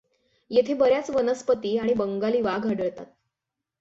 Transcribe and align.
येथे 0.51 0.73
बर् 0.73 0.91
याच 0.91 1.09
वनस्पती 1.09 1.77
आणि 1.77 1.93
बंगाली 1.93 2.41
वाघ 2.41 2.65
आढळतात. 2.67 3.05